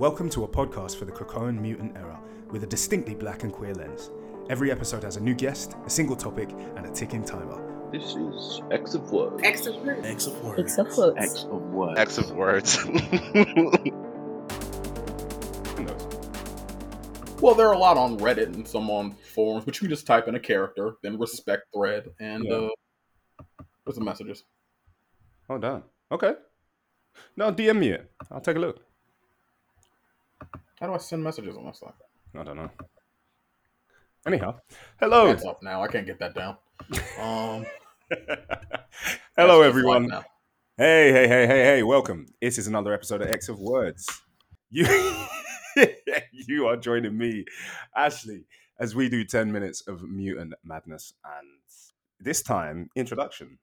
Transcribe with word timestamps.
Welcome 0.00 0.30
to 0.30 0.44
a 0.44 0.48
podcast 0.48 0.96
for 0.96 1.04
the 1.04 1.12
Krakoan 1.12 1.60
mutant 1.60 1.94
era 1.94 2.18
with 2.50 2.62
a 2.64 2.66
distinctly 2.66 3.14
black 3.14 3.42
and 3.42 3.52
queer 3.52 3.74
lens. 3.74 4.10
Every 4.48 4.70
episode 4.72 5.02
has 5.02 5.16
a 5.16 5.20
new 5.20 5.34
guest, 5.34 5.74
a 5.84 5.90
single 5.90 6.16
topic, 6.16 6.48
and 6.76 6.86
a 6.86 6.90
ticking 6.90 7.22
timer. 7.22 7.60
This 7.92 8.14
is 8.14 8.62
X 8.70 8.94
of 8.94 9.12
Words. 9.12 9.42
X 9.44 9.66
of 9.66 9.76
words. 9.84 10.06
X 10.06 10.26
of 10.26 10.42
words. 10.42 10.58
X 10.58 10.78
of 10.78 10.94
words. 10.94 11.18
X 11.18 11.44
of 11.44 11.60
Words. 11.60 11.98
X 11.98 12.18
of 12.18 12.30
words. 12.32 12.78
Well, 17.42 17.54
there 17.54 17.68
are 17.68 17.74
a 17.74 17.78
lot 17.78 17.98
on 17.98 18.18
Reddit 18.18 18.54
and 18.54 18.66
some 18.66 18.88
on 18.88 19.12
forums, 19.34 19.66
but 19.66 19.74
you 19.76 19.80
can 19.80 19.90
just 19.90 20.06
type 20.06 20.28
in 20.28 20.34
a 20.34 20.40
character, 20.40 20.94
then 21.02 21.18
respect 21.18 21.64
thread, 21.74 22.08
and 22.18 22.44
Yeah. 22.44 22.68
uh, 23.38 23.44
what's 23.84 23.98
the 23.98 24.04
messages? 24.04 24.44
Oh, 25.50 25.58
damn. 25.58 25.84
Okay. 26.10 26.34
No, 27.36 27.52
DM 27.52 27.78
me 27.78 27.90
it. 27.90 28.10
I'll 28.30 28.40
take 28.40 28.56
a 28.56 28.60
look. 28.60 28.80
How 30.80 30.86
do 30.86 30.94
I 30.94 30.96
send 30.96 31.22
messages 31.22 31.58
on 31.58 31.66
this 31.66 31.78
thing? 31.78 31.92
I 32.34 32.42
don't 32.42 32.56
know. 32.56 32.70
Anyhow, 34.26 34.60
hello. 34.98 35.26
Hands 35.26 35.44
up 35.44 35.62
now. 35.62 35.82
I 35.82 35.88
can't 35.88 36.06
get 36.06 36.18
that 36.20 36.34
down. 36.34 36.56
Um, 37.20 37.66
hello, 39.36 39.60
everyone. 39.60 40.10
Hey, 40.78 41.12
hey, 41.12 41.28
hey, 41.28 41.46
hey, 41.46 41.64
hey, 41.64 41.82
welcome. 41.82 42.28
This 42.40 42.56
is 42.56 42.66
another 42.66 42.94
episode 42.94 43.20
of 43.20 43.28
X 43.28 43.50
of 43.50 43.58
Words. 43.58 44.08
You 44.70 44.86
you 46.32 46.66
are 46.66 46.78
joining 46.78 47.18
me, 47.18 47.44
Ashley, 47.94 48.46
as 48.78 48.94
we 48.94 49.10
do 49.10 49.22
10 49.22 49.52
minutes 49.52 49.82
of 49.86 50.02
mutant 50.04 50.54
madness. 50.64 51.12
And 51.22 51.60
this 52.18 52.40
time, 52.40 52.88
introduction. 52.96 53.58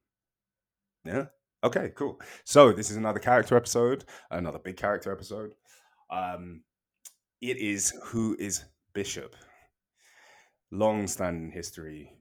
Yeah? 1.03 1.25
Okay, 1.63 1.93
cool. 1.95 2.21
So 2.43 2.71
this 2.73 2.91
is 2.91 2.97
another 2.97 3.19
character 3.19 3.57
episode, 3.57 4.05
another 4.29 4.59
big 4.59 4.77
character 4.77 5.11
episode. 5.11 5.53
Um, 6.11 6.61
it 7.41 7.57
is 7.57 7.93
Who 8.05 8.35
is 8.39 8.63
Bishop? 8.93 9.35
Long 10.71 11.07
standing 11.07 11.51
history, 11.51 12.11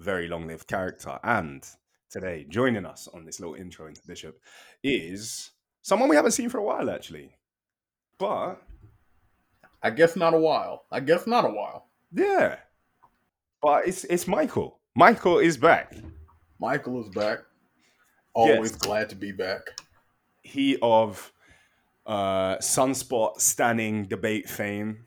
very 0.00 0.28
long 0.28 0.46
lived 0.46 0.66
character. 0.66 1.18
And 1.22 1.64
today, 2.10 2.44
joining 2.48 2.84
us 2.86 3.08
on 3.12 3.24
this 3.24 3.38
little 3.40 3.54
intro 3.54 3.86
into 3.86 4.00
Bishop 4.06 4.38
is 4.82 5.50
someone 5.82 6.08
we 6.08 6.16
haven't 6.16 6.32
seen 6.32 6.48
for 6.48 6.58
a 6.58 6.64
while, 6.64 6.90
actually. 6.90 7.36
But 8.18 8.56
I 9.82 9.90
guess 9.90 10.16
not 10.16 10.34
a 10.34 10.38
while. 10.38 10.84
I 10.90 11.00
guess 11.00 11.26
not 11.26 11.44
a 11.44 11.48
while. 11.50 11.88
yeah, 12.12 12.56
but 13.62 13.86
it's 13.86 14.04
it's 14.04 14.26
Michael. 14.26 14.80
Michael 14.96 15.38
is 15.38 15.56
back. 15.56 15.94
Michael 16.58 17.02
is 17.06 17.10
back. 17.14 17.40
Always 18.34 18.72
Yes. 18.72 18.78
glad 18.80 19.08
to 19.10 19.14
be 19.16 19.30
back. 19.32 19.78
He 20.42 20.78
of 20.82 21.32
uh, 22.06 22.56
Sunspot 22.58 23.40
standing 23.40 24.04
debate 24.04 24.48
fame. 24.48 25.04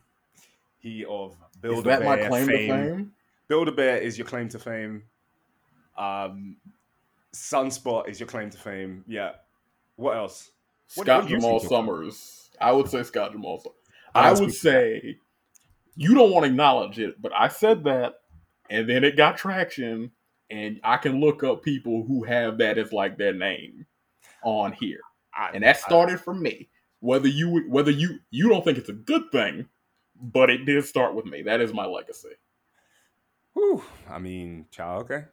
He 0.79 1.05
of 1.05 1.35
Build 1.61 1.85
a 1.87 1.99
Bear 1.99 2.29
fame. 2.31 2.47
fame? 2.47 3.11
Build 3.47 3.67
a 3.67 3.71
Bear 3.71 3.97
is 3.97 4.17
your 4.17 4.27
claim 4.27 4.47
to 4.49 4.59
fame. 4.59 5.03
Um, 5.97 6.57
Sunspot 7.33 8.09
is 8.09 8.19
your 8.19 8.27
claim 8.27 8.49
to 8.49 8.57
fame. 8.57 9.03
Yeah. 9.07 9.31
What 9.95 10.17
else? 10.17 10.51
What- 10.95 11.05
Scott 11.05 11.21
what 11.23 11.27
do 11.27 11.33
you 11.33 11.39
Jamal 11.39 11.59
Summers. 11.59 12.49
I 12.61 12.71
would 12.71 12.87
say 12.89 13.03
Scott 13.03 13.31
Jamal 13.31 13.59
Summers. 13.59 13.75
I 14.15 14.29
I 14.29 14.33
would 14.39 14.53
say 14.53 15.17
you 15.95 16.15
don't 16.15 16.31
want 16.31 16.45
to 16.45 16.49
acknowledge 16.49 16.97
it, 16.99 17.21
but 17.21 17.31
I 17.33 17.47
said 17.47 17.83
that, 17.83 18.15
and 18.69 18.89
then 18.89 19.03
it 19.03 19.15
got 19.15 19.37
traction, 19.37 20.11
and 20.49 20.79
I 20.83 20.97
can 20.97 21.19
look 21.19 21.43
up 21.43 21.61
people 21.63 22.03
who 22.03 22.23
have 22.23 22.57
that 22.57 22.77
as 22.79 22.91
like 22.91 23.17
their 23.17 23.33
name 23.33 23.85
on 24.43 24.71
here, 24.73 25.01
I- 25.33 25.51
and 25.53 25.63
that 25.63 25.77
started 25.77 26.19
from 26.19 26.41
me. 26.41 26.69
Whether 27.01 27.27
you 27.27 27.65
whether 27.69 27.91
you 27.91 28.19
you 28.29 28.49
don't 28.49 28.63
think 28.63 28.77
it's 28.77 28.89
a 28.89 28.93
good 28.93 29.31
thing, 29.31 29.67
but 30.21 30.49
it 30.49 30.65
did 30.65 30.83
start 30.85 31.15
with 31.15 31.25
me. 31.25 31.41
That 31.43 31.61
is 31.61 31.73
my 31.73 31.85
legacy. 31.85 32.29
Whew, 33.53 33.83
I 34.09 34.19
mean, 34.19 34.65
child, 34.71 35.03
okay. 35.03 35.25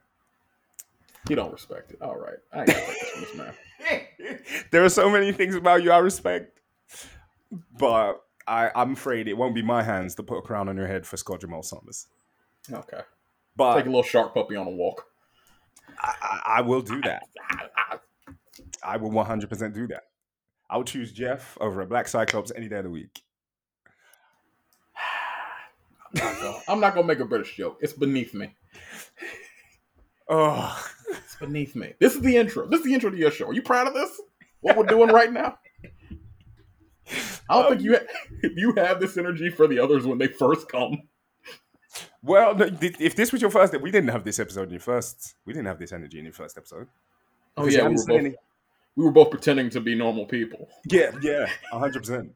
You 1.29 1.35
don't 1.35 1.51
respect 1.51 1.91
it. 1.91 2.01
All 2.01 2.17
right, 2.17 2.37
I 2.53 2.59
ain't 2.59 2.67
this 2.67 3.35
man. 3.35 3.53
there 4.71 4.83
are 4.83 4.89
so 4.89 5.09
many 5.09 5.31
things 5.33 5.55
about 5.55 5.83
you 5.83 5.91
I 5.91 5.97
respect, 5.97 6.61
but 7.77 8.23
I, 8.47 8.71
I'm 8.73 8.93
afraid 8.93 9.27
it 9.27 9.33
won't 9.33 9.53
be 9.53 9.61
my 9.61 9.83
hands 9.83 10.15
to 10.15 10.23
put 10.23 10.37
a 10.37 10.41
crown 10.41 10.69
on 10.69 10.77
your 10.77 10.87
head 10.87 11.05
for 11.05 11.17
Scott 11.17 11.41
Jamal 11.41 11.63
Summers. 11.63 12.07
Okay, 12.71 13.01
But 13.55 13.75
take 13.75 13.85
a 13.85 13.89
little 13.89 14.03
shark 14.03 14.33
puppy 14.33 14.55
on 14.55 14.67
a 14.67 14.71
walk. 14.71 15.05
I, 15.99 16.13
I, 16.21 16.41
I 16.57 16.61
will 16.61 16.81
do 16.81 17.01
that. 17.01 17.23
I 18.83 18.97
will 18.97 19.11
100% 19.11 19.73
do 19.73 19.87
that. 19.87 20.03
I 20.69 20.77
would 20.77 20.87
choose 20.87 21.11
Jeff 21.11 21.57
over 21.61 21.81
a 21.81 21.85
Black 21.85 22.07
Cyclops 22.07 22.51
any 22.55 22.67
day 22.67 22.77
of 22.77 22.83
the 22.83 22.89
week. 22.89 23.21
I'm 26.15 26.23
not 26.23 26.41
gonna- 26.41 26.61
I'm 26.67 26.79
not 26.79 26.95
gonna 26.95 27.07
make 27.07 27.19
a 27.19 27.25
British 27.25 27.55
joke. 27.55 27.77
It's 27.81 27.93
beneath 27.93 28.33
me. 28.33 28.53
Oh, 30.29 30.77
It's 31.09 31.37
beneath 31.37 31.75
me. 31.75 31.93
This 31.99 32.15
is 32.15 32.21
the 32.21 32.35
intro. 32.35 32.67
This 32.67 32.79
is 32.79 32.85
the 32.85 32.93
intro 32.93 33.09
to 33.09 33.17
your 33.17 33.31
show. 33.31 33.47
Are 33.47 33.53
you 33.53 33.61
proud 33.61 33.87
of 33.87 33.93
this? 33.93 34.19
What 34.61 34.75
we're 34.75 34.83
doing 34.85 35.09
right 35.09 35.31
now? 35.31 35.57
I 37.49 37.61
don't 37.61 37.69
think 37.69 37.81
you 37.83 37.93
ha- 37.97 38.49
you 38.55 38.73
have 38.75 38.99
this 38.99 39.17
energy 39.17 39.49
for 39.49 39.67
the 39.67 39.79
others 39.79 40.05
when 40.05 40.17
they 40.17 40.27
first 40.27 40.67
come. 40.67 41.03
well, 42.21 42.53
if 42.59 43.15
this 43.15 43.31
was 43.31 43.41
your 43.41 43.51
first, 43.51 43.79
we 43.79 43.89
didn't 43.91 44.09
have 44.09 44.25
this 44.25 44.39
episode 44.39 44.63
in 44.63 44.71
your 44.71 44.79
first. 44.81 45.35
We 45.45 45.53
didn't 45.53 45.67
have 45.67 45.79
this 45.79 45.93
energy 45.93 46.17
in 46.19 46.25
your 46.25 46.33
first 46.33 46.57
episode. 46.57 46.87
Oh 47.55 47.67
yeah, 47.67 47.87
we 47.87 47.95
were, 47.95 48.03
both, 48.05 48.19
any- 48.19 48.35
we 48.97 49.05
were 49.05 49.11
both 49.11 49.29
pretending 49.29 49.69
to 49.69 49.79
be 49.79 49.95
normal 49.95 50.25
people. 50.25 50.67
Yeah, 50.89 51.11
yeah, 51.21 51.47
hundred 51.71 51.99
percent. 52.01 52.31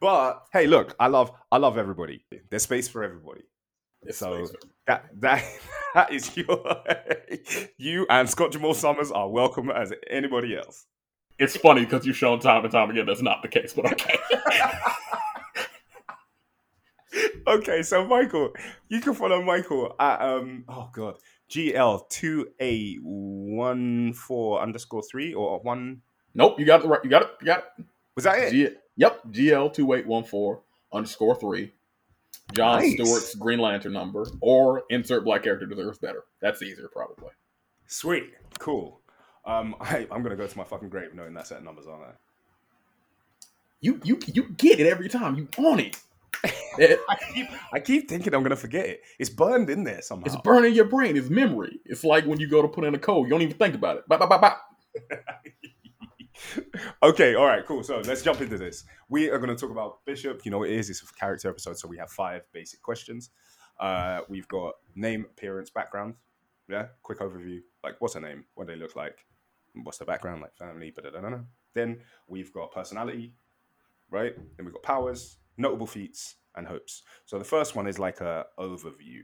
But 0.00 0.42
hey, 0.52 0.66
look, 0.66 0.96
I 0.98 1.06
love, 1.06 1.32
I 1.50 1.58
love 1.58 1.78
everybody. 1.78 2.24
There's 2.50 2.64
space 2.64 2.88
for 2.88 3.04
everybody. 3.04 3.42
So-. 4.10 4.48
That 4.86 5.08
that 5.20 5.44
that 5.94 6.12
is 6.12 6.36
your 6.36 6.64
you 7.78 8.06
and 8.10 8.28
Scott 8.28 8.52
Jamal 8.52 8.74
Summers 8.74 9.12
are 9.12 9.28
welcome 9.28 9.70
as 9.70 9.92
anybody 10.08 10.56
else. 10.56 10.86
it's 11.38 11.56
funny 11.56 11.84
because 11.84 12.04
you've 12.04 12.16
shown 12.16 12.40
time 12.40 12.64
and 12.64 12.72
time 12.72 12.90
again 12.90 13.06
that's 13.06 13.22
not 13.22 13.42
the 13.42 13.48
case, 13.48 13.72
but 13.72 13.86
okay. 13.92 14.16
Okay, 17.46 17.82
so 17.82 18.06
Michael, 18.06 18.52
you 18.88 19.00
can 19.00 19.14
follow 19.14 19.42
Michael 19.42 19.94
at 19.98 20.20
um 20.20 20.64
oh 20.68 20.88
god 20.92 21.16
GL 21.50 22.08
two 22.08 22.48
a 22.60 22.94
one 23.02 24.12
four 24.12 24.60
underscore 24.60 25.02
three 25.02 25.34
or 25.34 25.58
one 25.60 26.00
nope, 26.34 26.58
you 26.58 26.64
got 26.64 26.84
it 26.84 26.88
right. 26.88 27.00
You 27.02 27.10
got 27.10 27.22
it. 27.22 27.30
You 27.40 27.46
got 27.46 27.64
it. 27.78 27.84
was 28.14 28.24
that 28.24 28.38
it. 28.38 28.50
G- 28.52 28.76
yep, 28.96 29.20
GL 29.30 29.72
two 29.74 29.92
eight 29.94 30.06
one 30.06 30.24
four 30.24 30.62
underscore 30.92 31.34
three. 31.34 31.72
John 32.52 32.80
Nice. 32.80 32.94
Stewart's 32.94 33.34
Green 33.34 33.58
Lantern 33.58 33.92
number, 33.92 34.26
or 34.40 34.82
insert 34.90 35.24
black 35.24 35.42
character 35.42 35.66
deserves 35.66 35.98
better. 35.98 36.24
That's 36.40 36.62
easier, 36.62 36.88
probably. 36.92 37.30
Sweet, 37.86 38.32
cool. 38.58 39.00
Um, 39.44 39.74
I, 39.80 40.06
I'm 40.10 40.22
gonna 40.22 40.36
go 40.36 40.46
to 40.46 40.58
my 40.58 40.64
fucking 40.64 40.88
grave 40.88 41.14
knowing 41.14 41.34
that 41.34 41.46
set 41.46 41.58
of 41.58 41.64
numbers 41.64 41.86
on 41.86 42.00
there. 42.00 42.18
You 43.80 44.00
you 44.04 44.18
you 44.26 44.50
get 44.56 44.78
it 44.78 44.86
every 44.86 45.08
time. 45.08 45.36
You 45.36 45.48
on 45.58 45.80
it. 45.80 45.96
It- 46.78 47.00
I 47.08 47.16
keep 47.34 47.46
I 47.72 47.80
keep 47.80 48.08
thinking 48.08 48.34
I'm 48.34 48.42
gonna 48.42 48.56
forget 48.56 48.86
it. 48.86 49.02
It's 49.18 49.30
burned 49.30 49.70
in 49.70 49.84
there 49.84 50.02
somehow. 50.02 50.26
It's 50.26 50.36
burning 50.36 50.74
your 50.74 50.86
brain. 50.86 51.16
It's 51.16 51.30
memory. 51.30 51.80
It's 51.84 52.04
like 52.04 52.24
when 52.26 52.40
you 52.40 52.48
go 52.48 52.62
to 52.62 52.68
put 52.68 52.84
in 52.84 52.94
a 52.94 52.98
code, 52.98 53.26
you 53.26 53.30
don't 53.30 53.42
even 53.42 53.56
think 53.56 53.74
about 53.74 53.98
it. 53.98 54.08
Bop, 54.08 54.20
bop, 54.20 54.40
bop, 54.40 54.60
okay, 57.02 57.34
all 57.34 57.46
right, 57.46 57.64
cool. 57.66 57.82
So 57.82 57.98
let's 58.00 58.22
jump 58.22 58.40
into 58.40 58.58
this. 58.58 58.84
We 59.08 59.30
are 59.30 59.38
going 59.38 59.54
to 59.54 59.56
talk 59.56 59.70
about 59.70 60.04
Bishop. 60.04 60.42
You 60.44 60.50
know 60.50 60.58
what 60.58 60.70
it 60.70 60.76
is? 60.76 60.90
It's 60.90 61.02
a 61.02 61.06
character 61.14 61.48
episode, 61.48 61.78
so 61.78 61.88
we 61.88 61.98
have 61.98 62.10
five 62.10 62.42
basic 62.52 62.82
questions. 62.82 63.30
Uh, 63.78 64.20
we've 64.28 64.48
got 64.48 64.74
name, 64.94 65.26
appearance, 65.30 65.70
background. 65.70 66.14
Yeah, 66.68 66.86
quick 67.02 67.18
overview. 67.18 67.60
Like, 67.82 67.96
what's 68.00 68.14
her 68.14 68.20
name? 68.20 68.44
What 68.54 68.68
do 68.68 68.74
they 68.74 68.78
look 68.78 68.96
like? 68.96 69.26
What's 69.82 69.98
the 69.98 70.04
background? 70.04 70.42
Like 70.42 70.56
family. 70.56 70.92
But 70.94 71.04
then 71.74 72.00
we've 72.26 72.52
got 72.52 72.72
personality, 72.72 73.32
right? 74.10 74.34
Then 74.56 74.66
we've 74.66 74.74
got 74.74 74.82
powers, 74.82 75.36
notable 75.60 75.86
feats, 75.86 76.36
and 76.56 76.66
hopes. 76.66 77.02
So 77.26 77.38
the 77.38 77.44
first 77.44 77.76
one 77.76 77.86
is 77.86 77.98
like 77.98 78.20
a 78.20 78.46
overview. 78.58 79.22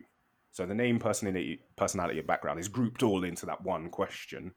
So 0.53 0.65
the 0.65 0.75
name, 0.75 0.99
personality, 0.99 1.61
personality, 1.77 2.21
background 2.21 2.61
is 2.61 2.69
grouped 2.69 3.03
all 3.03 3.25
into 3.25 3.47
that 3.47 3.63
one 3.63 3.91
question, 3.91 4.53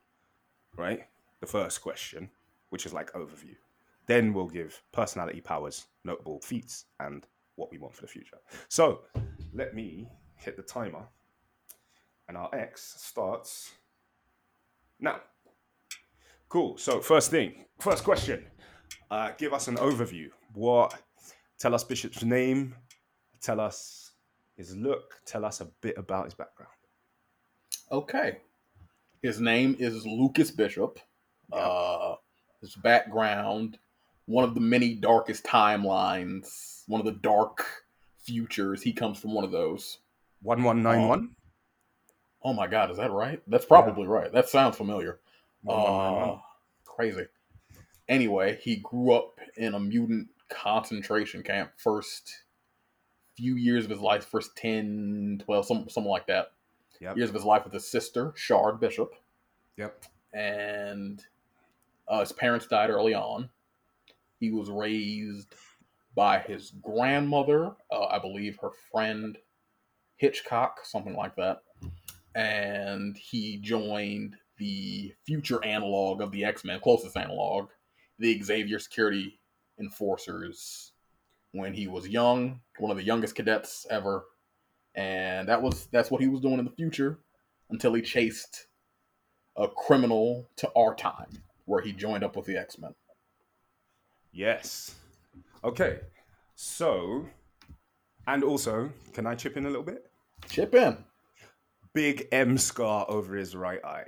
right? 0.77 1.01
The 1.41 1.47
first 1.47 1.81
question 1.81 2.29
which 2.69 2.85
is 2.85 2.93
like 2.93 3.11
overview. 3.13 3.55
Then 4.05 4.33
we'll 4.33 4.47
give 4.47 4.81
personality 4.91 5.41
powers, 5.41 5.87
notable 6.03 6.39
feats, 6.41 6.85
and 6.99 7.25
what 7.55 7.71
we 7.71 7.77
want 7.77 7.95
for 7.95 8.01
the 8.01 8.07
future. 8.07 8.37
So 8.67 9.01
let 9.53 9.75
me 9.75 10.07
hit 10.35 10.55
the 10.55 10.63
timer, 10.63 11.05
and 12.27 12.37
our 12.37 12.53
X 12.53 12.95
starts 12.99 13.71
now. 14.99 15.19
Cool. 16.47 16.77
So 16.77 16.99
first 17.01 17.31
thing, 17.31 17.65
first 17.79 18.03
question. 18.03 18.45
Uh, 19.11 19.31
give 19.37 19.53
us 19.53 19.67
an 19.67 19.77
overview. 19.77 20.29
What? 20.53 20.93
Tell 21.59 21.75
us 21.75 21.83
Bishop's 21.83 22.23
name. 22.23 22.75
Tell 23.41 23.59
us 23.59 24.11
his 24.55 24.75
look. 24.75 25.15
Tell 25.25 25.45
us 25.45 25.61
a 25.61 25.65
bit 25.81 25.97
about 25.97 26.25
his 26.25 26.33
background. 26.33 26.71
Okay. 27.91 28.37
His 29.21 29.39
name 29.39 29.75
is 29.79 30.05
Lucas 30.05 30.51
Bishop. 30.51 30.99
Yeah. 31.51 31.59
Uh, 31.59 32.15
his 32.61 32.75
background 32.75 33.77
one 34.29 34.43
of 34.43 34.53
the 34.53 34.61
many 34.61 34.93
darkest 34.93 35.43
timelines, 35.43 36.83
one 36.85 37.01
of 37.01 37.05
the 37.05 37.19
dark 37.19 37.65
futures. 38.19 38.83
He 38.83 38.93
comes 38.93 39.17
from 39.17 39.33
one 39.33 39.43
of 39.43 39.49
those. 39.49 39.97
One 40.43 40.63
one 40.63 40.83
nine 40.83 41.07
one. 41.07 41.31
Oh 42.43 42.53
my 42.53 42.67
god, 42.67 42.91
is 42.91 42.97
that 42.97 43.11
right? 43.11 43.41
That's 43.47 43.65
probably 43.65 44.05
right. 44.05 44.31
That 44.31 44.47
sounds 44.47 44.77
familiar. 44.77 45.19
One 45.63 45.81
one 45.81 45.91
nine 45.91 46.13
one. 46.13 46.29
Uh, 46.29 46.37
crazy. 46.85 47.25
Anyway, 48.07 48.59
he 48.61 48.75
grew 48.75 49.13
up 49.13 49.33
in 49.57 49.73
a 49.73 49.79
mutant 49.79 50.27
concentration 50.49 51.43
camp 51.43 51.71
first 51.77 52.43
few 53.35 53.55
years 53.55 53.85
of 53.85 53.91
his 53.91 54.01
life, 54.01 54.25
first 54.25 54.55
10, 54.57 55.43
12, 55.45 55.65
some, 55.65 55.89
something 55.89 56.11
like 56.11 56.27
that. 56.27 56.51
Yep. 56.99 57.17
Years 57.17 57.29
of 57.29 57.35
his 57.35 57.45
life 57.45 57.63
with 57.63 57.73
his 57.73 57.87
sister, 57.87 58.33
Shard 58.35 58.79
Bishop. 58.79 59.13
Yep. 59.77 60.03
And 60.33 61.23
uh, 62.07 62.19
his 62.19 62.33
parents 62.33 62.67
died 62.67 62.89
early 62.89 63.13
on. 63.13 63.49
He 64.39 64.51
was 64.51 64.69
raised 64.69 65.55
by 66.15 66.39
his 66.39 66.71
grandmother, 66.81 67.71
uh, 67.91 68.05
I 68.07 68.19
believe 68.19 68.57
her 68.61 68.71
friend 68.91 69.37
Hitchcock, 70.17 70.79
something 70.83 71.15
like 71.15 71.35
that. 71.37 71.61
And 72.35 73.17
he 73.17 73.57
joined 73.57 74.35
the 74.57 75.13
future 75.25 75.63
analog 75.63 76.21
of 76.21 76.31
the 76.31 76.43
X 76.43 76.65
Men, 76.65 76.79
closest 76.81 77.15
analog, 77.15 77.69
the 78.17 78.41
Xavier 78.41 78.79
Security 78.79 79.38
Enforcers, 79.79 80.91
when 81.51 81.73
he 81.73 81.87
was 81.87 82.07
young, 82.07 82.61
one 82.77 82.91
of 82.91 82.97
the 82.97 83.03
youngest 83.03 83.35
cadets 83.35 83.85
ever. 83.89 84.25
And 84.95 85.47
that 85.47 85.61
was 85.61 85.87
that's 85.87 86.11
what 86.11 86.21
he 86.21 86.27
was 86.27 86.41
doing 86.41 86.59
in 86.59 86.65
the 86.65 86.71
future 86.71 87.19
until 87.69 87.93
he 87.93 88.01
chased 88.01 88.67
a 89.55 89.67
criminal 89.67 90.47
to 90.57 90.71
our 90.75 90.95
time, 90.95 91.43
where 91.65 91.81
he 91.81 91.93
joined 91.93 92.23
up 92.23 92.35
with 92.35 92.45
the 92.45 92.57
X 92.57 92.77
Men. 92.79 92.95
Yes. 94.31 94.95
Okay. 95.63 95.99
So, 96.55 97.25
and 98.27 98.43
also, 98.43 98.91
can 99.13 99.25
I 99.25 99.35
chip 99.35 99.57
in 99.57 99.65
a 99.65 99.69
little 99.69 99.83
bit? 99.83 100.05
Chip 100.49 100.73
in. 100.75 100.97
Big 101.93 102.27
M 102.31 102.57
scar 102.57 103.05
over 103.09 103.35
his 103.35 103.55
right 103.55 103.83
eye. 103.83 104.05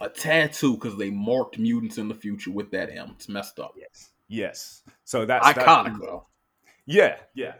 A 0.00 0.08
tattoo 0.08 0.74
because 0.74 0.98
they 0.98 1.10
marked 1.10 1.58
mutants 1.58 1.98
in 1.98 2.08
the 2.08 2.14
future 2.14 2.50
with 2.50 2.70
that 2.72 2.90
M. 2.90 3.12
It's 3.14 3.28
messed 3.28 3.58
up. 3.58 3.74
Yes. 3.78 4.10
Yes. 4.28 4.82
So 5.04 5.24
that's 5.24 5.46
that- 5.54 5.56
Iconic 5.66 6.00
though. 6.00 6.26
Yeah, 6.86 7.16
yeah. 7.34 7.54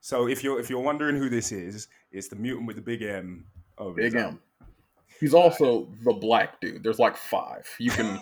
So 0.00 0.26
if 0.28 0.42
you're 0.42 0.58
if 0.58 0.68
you're 0.68 0.80
wondering 0.82 1.16
who 1.16 1.28
this 1.28 1.52
is, 1.52 1.88
it's 2.10 2.28
the 2.28 2.36
mutant 2.36 2.66
with 2.66 2.76
the 2.76 2.82
big 2.82 3.02
M 3.02 3.46
over 3.78 3.94
Big. 3.94 4.14
M. 4.16 4.40
He's 5.20 5.34
also 5.34 5.88
the 6.04 6.12
black 6.12 6.60
dude. 6.60 6.82
There's 6.82 6.98
like 6.98 7.16
five. 7.16 7.68
You 7.78 7.90
can 7.92 8.20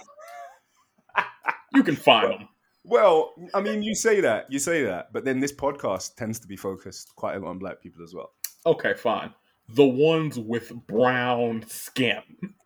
you 1.75 1.83
can 1.83 1.97
find 1.97 2.31
them. 2.33 2.49
Well, 2.85 3.33
I 3.55 3.61
mean, 3.61 3.83
you 3.83 3.95
say 3.95 4.21
that, 4.23 4.51
you 4.51 4.59
say 4.59 4.85
that, 4.85 5.13
but 5.13 5.25
then 5.25 5.41
this 5.41 5.53
podcast 5.53 6.17
tends 6.17 6.39
to 6.41 6.47
be 6.49 6.57
focused 6.57 7.15
quite 7.17 7.37
a 7.37 7.39
lot 7.39 7.49
on 7.51 7.59
black 7.59 7.81
people 7.83 8.03
as 8.03 8.15
well. 8.15 8.33
Okay, 8.67 8.95
fine. 8.95 9.33
The 9.69 9.85
ones 9.87 10.39
with 10.39 10.73
brown 10.87 11.65
skin. 11.69 12.23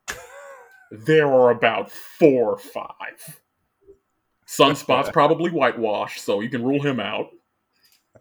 There 0.91 1.27
are 1.27 1.51
about 1.51 1.91
four 1.91 2.53
or 2.53 2.59
five. 2.59 3.41
Sunspot's 4.57 5.11
probably 5.13 5.51
whitewashed, 5.51 6.23
so 6.23 6.41
you 6.41 6.49
can 6.49 6.63
rule 6.63 6.83
him 6.83 7.01
out. 7.01 7.29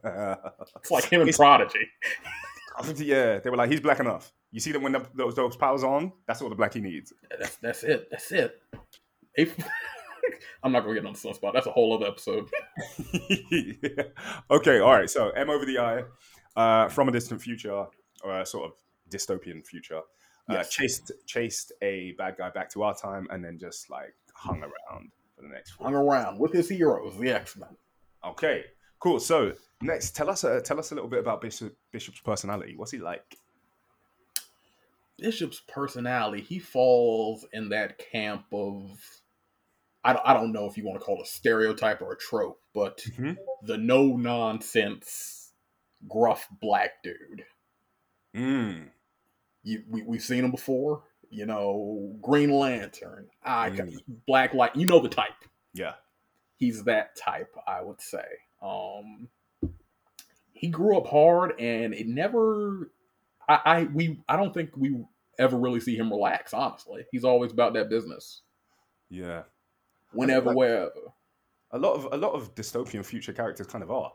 It's 0.04 0.92
like 0.92 1.06
him 1.06 1.22
and 1.22 1.34
Prodigy. 1.34 1.88
yeah, 2.98 3.40
they 3.40 3.50
were 3.50 3.56
like, 3.58 3.70
he's 3.70 3.80
black 3.82 4.00
enough. 4.00 4.32
You 4.52 4.60
see 4.60 4.72
that 4.72 4.82
when 4.82 4.92
the, 4.92 5.06
those 5.16 5.36
those 5.36 5.56
powers 5.56 5.84
on, 5.84 6.12
that's 6.28 6.42
all 6.42 6.50
the 6.50 6.56
black 6.56 6.74
he 6.74 6.82
needs. 6.82 7.14
That's 7.40 7.56
that's 7.58 7.84
it. 7.84 8.08
That's 8.12 8.32
it. 8.32 8.60
I'm 10.64 10.72
not 10.72 10.82
gonna 10.82 10.94
get 10.94 11.06
on 11.06 11.14
the 11.14 11.20
Sunspot. 11.20 11.54
That's 11.54 11.68
a 11.68 11.72
whole 11.72 11.94
other 11.96 12.08
episode. 12.08 12.50
Okay, 14.52 14.80
all 14.80 14.94
right. 14.94 15.10
So 15.10 15.30
M 15.32 15.50
over 15.50 15.66
the 15.66 15.80
eye, 15.80 16.04
uh, 16.56 16.88
from 16.90 17.10
a 17.10 17.12
distant 17.12 17.42
future, 17.42 17.86
or 18.24 18.40
a 18.40 18.46
sort 18.46 18.66
of 18.66 18.74
dystopian 19.10 19.66
future, 19.66 19.98
uh, 20.50 20.54
Yes. 20.54 20.70
chased 20.70 21.12
chased 21.26 21.72
a 21.82 22.14
bad 22.18 22.38
guy 22.38 22.50
back 22.50 22.70
to 22.72 22.84
our 22.84 22.96
time, 22.96 23.28
and 23.32 23.44
then 23.44 23.58
just 23.60 23.90
like 23.90 24.14
hung 24.34 24.62
around 24.62 25.12
for 25.44 25.50
the 25.50 25.54
next. 25.54 25.72
Four. 25.72 25.86
Hung 25.88 25.96
around 25.96 26.40
with 26.40 26.54
his 26.54 26.70
heroes, 26.70 27.18
the 27.18 27.30
X 27.32 27.58
Men. 27.58 27.70
Okay, 28.26 28.64
cool. 29.00 29.20
So 29.20 29.54
next, 29.82 30.16
tell 30.16 30.30
us 30.30 30.44
uh, 30.44 30.62
tell 30.64 30.80
us 30.80 30.92
a 30.92 30.96
little 30.96 31.10
bit 31.10 31.20
about 31.20 31.42
Bishop 31.42 31.76
Bishop's 31.92 32.22
personality. 32.22 32.76
What's 32.76 32.92
he 32.92 33.00
like? 33.00 33.38
Bishop's 35.20 35.62
personality, 35.68 36.42
he 36.42 36.60
falls 36.60 37.46
in 37.54 37.70
that 37.70 38.00
camp 38.12 38.46
of 38.52 39.00
I 40.04 40.12
don't, 40.14 40.26
I 40.26 40.34
don't 40.34 40.52
know 40.52 40.66
if 40.66 40.76
you 40.78 40.86
want 40.86 41.00
to 41.00 41.06
call 41.06 41.20
it 41.20 41.28
a 41.28 41.30
stereotype 41.30 42.02
or 42.02 42.12
a 42.14 42.18
trope, 42.18 42.60
but 42.74 42.98
Mhm. 43.18 43.38
the 43.62 43.78
no 43.78 44.18
nonsense 44.18 45.54
gruff 46.10 46.48
black 46.60 47.02
dude. 47.04 47.46
Mm. 48.36 48.90
You 49.62 49.84
we 49.90 50.02
we've 50.02 50.22
seen 50.24 50.44
him 50.44 50.52
before, 50.52 51.04
you 51.34 51.46
know, 51.46 52.16
Green 52.22 52.52
Lantern, 52.52 53.28
I 53.44 53.70
Mm. 53.72 54.00
Black 54.28 54.54
Light, 54.54 54.76
you 54.76 54.86
know 54.86 55.00
the 55.00 55.10
type. 55.10 55.32
Yeah. 55.74 55.94
He's 56.58 56.84
that 56.84 57.16
type, 57.16 57.54
I 57.68 57.82
would 57.82 58.00
say. 58.02 58.26
Um 58.62 59.28
he 60.54 60.70
grew 60.70 60.98
up 60.98 61.08
hard 61.08 61.60
and 61.60 61.94
it 61.94 62.08
never 62.08 62.92
I, 63.50 63.60
I 63.66 63.84
we 63.86 64.22
I 64.30 64.38
don't 64.38 64.54
think 64.54 64.72
we 64.78 65.04
ever 65.40 65.58
really 65.58 65.80
see 65.80 65.96
him 65.98 66.10
relax, 66.12 66.54
honestly. 66.54 67.06
He's 67.12 67.26
always 67.26 67.52
about 67.52 67.74
that 67.74 67.90
business. 67.90 68.42
Yeah. 69.10 69.44
Whenever, 70.14 70.48
like- 70.50 70.58
wherever. 70.58 71.14
A 71.72 71.78
lot 71.78 71.96
of 71.96 72.08
a 72.14 72.18
lot 72.18 72.34
of 72.34 72.54
dystopian 72.56 73.04
future 73.04 73.34
characters 73.34 73.66
kind 73.68 73.84
of 73.84 73.90
are. 73.92 74.14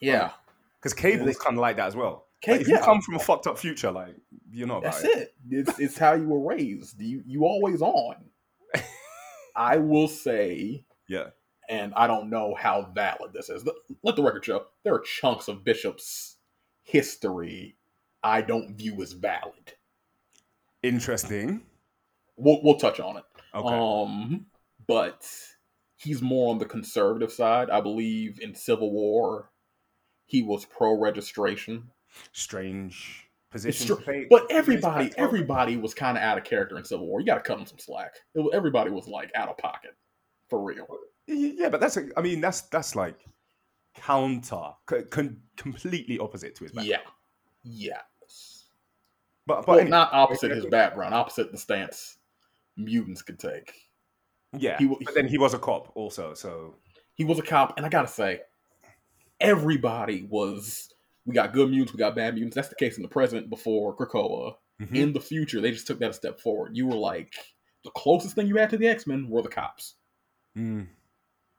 Yeah. 0.00 0.32
Because 0.78 0.92
Cable's 0.94 1.38
kind 1.38 1.56
of 1.56 1.60
like 1.60 1.76
that 1.76 1.86
as 1.88 1.96
well. 1.96 2.26
Like, 2.46 2.62
if 2.62 2.68
you 2.68 2.78
come 2.78 3.00
from 3.02 3.16
a 3.16 3.18
fucked 3.18 3.46
up 3.46 3.58
future, 3.58 3.90
like 3.90 4.14
you 4.50 4.66
know 4.66 4.78
about 4.78 4.92
That's 4.94 5.04
it. 5.04 5.18
it. 5.18 5.34
It's 5.50 5.78
it's 5.78 5.98
how 5.98 6.14
you 6.14 6.26
were 6.28 6.54
raised. 6.54 7.00
You 7.00 7.22
you 7.26 7.44
always 7.44 7.82
on. 7.82 8.16
I 9.56 9.76
will 9.78 10.08
say, 10.08 10.84
Yeah. 11.08 11.30
and 11.68 11.92
I 11.94 12.06
don't 12.06 12.30
know 12.30 12.54
how 12.58 12.88
valid 12.94 13.32
this 13.34 13.50
is. 13.50 13.64
Let 14.02 14.16
the 14.16 14.22
record 14.22 14.44
show 14.44 14.66
there 14.84 14.94
are 14.94 15.00
chunks 15.00 15.48
of 15.48 15.64
Bishop's 15.64 16.36
history 16.82 17.76
I 18.22 18.40
don't 18.42 18.76
view 18.76 19.00
as 19.02 19.12
valid. 19.12 19.74
Interesting. 20.82 21.62
We'll 22.36 22.60
we'll 22.62 22.78
touch 22.78 23.00
on 23.00 23.16
it. 23.18 23.24
Okay. 23.54 23.68
Um, 23.68 24.46
but 24.86 25.26
he's 25.96 26.22
more 26.22 26.50
on 26.50 26.58
the 26.58 26.64
conservative 26.64 27.32
side. 27.32 27.68
I 27.70 27.80
believe 27.80 28.38
in 28.40 28.54
Civil 28.54 28.92
War, 28.92 29.50
he 30.26 30.42
was 30.42 30.64
pro 30.64 30.98
registration. 30.98 31.90
Strange 32.32 33.28
position. 33.50 33.96
take. 34.04 34.28
but 34.28 34.46
everybody, 34.50 35.12
everybody 35.16 35.76
was 35.76 35.94
kind 35.94 36.16
of 36.16 36.22
out 36.22 36.38
of 36.38 36.44
character 36.44 36.78
in 36.78 36.84
Civil 36.84 37.06
War. 37.06 37.20
You 37.20 37.26
got 37.26 37.36
to 37.36 37.40
cut 37.40 37.58
him 37.58 37.66
some 37.66 37.78
slack. 37.78 38.14
Was, 38.34 38.50
everybody 38.54 38.90
was 38.90 39.08
like 39.08 39.30
out 39.34 39.48
of 39.48 39.58
pocket, 39.58 39.96
for 40.48 40.62
real. 40.62 40.86
Yeah, 41.26 41.68
but 41.68 41.80
that's 41.80 41.96
a, 41.96 42.08
I 42.16 42.22
mean 42.22 42.40
that's 42.40 42.62
that's 42.62 42.94
like 42.96 43.24
counter, 43.94 44.70
co- 44.86 45.02
con- 45.10 45.40
completely 45.56 46.18
opposite 46.18 46.54
to 46.56 46.64
his 46.64 46.72
background. 46.72 47.02
Yeah, 47.64 47.90
yes. 48.22 48.66
But 49.46 49.60
but 49.60 49.68
Well, 49.68 49.78
anyway, 49.78 49.90
not 49.90 50.12
opposite 50.12 50.50
his 50.52 50.66
background, 50.66 51.14
opposite 51.14 51.50
the 51.52 51.58
stance 51.58 52.18
mutants 52.76 53.22
could 53.22 53.38
take. 53.38 53.72
yeah. 54.56 54.78
he 54.78 54.86
but 54.86 55.14
then 55.14 55.26
he 55.26 55.38
was 55.38 55.54
a 55.54 55.58
cop 55.58 55.90
also, 55.94 56.34
so 56.34 56.74
He 57.14 57.24
was 57.24 57.38
a 57.38 57.42
cop, 57.42 57.74
and 57.76 57.84
I 57.86 57.88
gotta 57.88 58.08
say, 58.08 58.40
everybody 59.40 60.26
was. 60.30 60.92
We 61.30 61.34
got 61.34 61.52
good 61.52 61.70
mutants, 61.70 61.92
we 61.92 61.98
got 61.98 62.16
bad 62.16 62.34
mutants. 62.34 62.56
That's 62.56 62.68
the 62.68 62.74
case 62.74 62.96
in 62.96 63.02
the 63.02 63.08
present 63.08 63.48
before 63.48 63.96
Krakoa. 63.96 64.54
mhm. 64.82 64.96
In 64.96 65.12
the 65.12 65.20
future, 65.20 65.60
they 65.60 65.70
just 65.70 65.86
took 65.86 66.00
that 66.00 66.10
a 66.10 66.12
step 66.12 66.40
forward. 66.40 66.76
You 66.76 66.88
were 66.88 66.96
like 66.96 67.32
the 67.84 67.90
closest 67.90 68.34
thing 68.34 68.48
you 68.48 68.56
had 68.56 68.70
to 68.70 68.76
the 68.76 68.88
X 68.88 69.06
Men 69.06 69.28
were 69.30 69.42
the 69.42 69.48
cops. 69.48 69.94
Mm. 70.58 70.88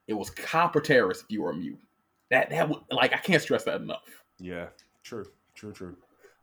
It 0.07 0.13
was 0.15 0.29
cop 0.29 0.75
or 0.75 0.81
terrorist 0.81 1.23
if 1.23 1.31
you 1.31 1.41
were 1.41 1.51
a 1.51 1.55
mutant. 1.55 1.87
That 2.31 2.49
that 2.49 2.67
would 2.67 2.79
like 2.91 3.13
I 3.13 3.17
can't 3.17 3.41
stress 3.41 3.63
that 3.63 3.79
enough. 3.81 4.03
yeah, 4.39 4.67
true, 5.03 5.25
true, 5.55 5.71
true. 5.71 5.95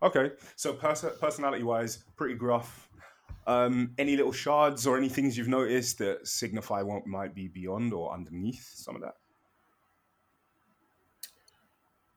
Okay, 0.02 0.30
so 0.56 0.72
pers- 0.72 1.04
personality 1.20 1.64
wise, 1.64 2.04
pretty 2.16 2.34
gruff. 2.34 2.88
Um, 3.46 3.92
any 3.98 4.16
little 4.16 4.32
shards 4.32 4.86
or 4.86 4.96
any 4.96 5.08
things 5.08 5.36
you've 5.36 5.48
noticed 5.48 5.98
that 5.98 6.26
signify 6.26 6.80
what 6.82 7.06
might 7.06 7.34
be 7.34 7.48
beyond 7.48 7.92
or 7.92 8.12
underneath 8.14 8.70
some 8.74 8.94
of 8.94 9.02
that? 9.02 9.16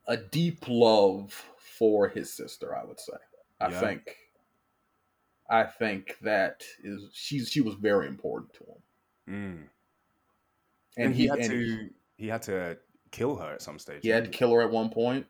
A 0.07 0.17
deep 0.17 0.65
love 0.67 1.31
for 1.57 2.09
his 2.09 2.33
sister, 2.33 2.75
I 2.75 2.83
would 2.83 2.99
say. 2.99 3.13
I 3.59 3.69
Yeah. 3.69 3.79
think. 3.79 4.17
I 5.49 5.63
think 5.65 6.17
that 6.21 6.63
is 6.83 7.09
she's 7.13 7.49
she 7.49 7.61
was 7.61 7.75
very 7.75 8.07
important 8.07 8.53
to 8.53 8.63
him, 8.63 8.83
Mm. 9.27 9.69
and, 10.97 11.05
And, 11.07 11.15
he, 11.15 11.27
had 11.27 11.39
and 11.39 11.49
to 11.51 11.89
he 12.17 12.27
had 12.27 12.41
to 12.43 12.79
kill 13.11 13.35
her 13.35 13.53
at 13.53 13.61
some 13.61 13.77
stage. 13.77 14.01
He 14.01 14.09
had 14.09 14.23
to 14.25 14.29
kill 14.31 14.53
her 14.53 14.61
at 14.61 14.71
one 14.71 14.89
point. 14.89 15.27